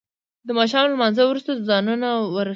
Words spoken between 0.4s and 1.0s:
د ما ښام له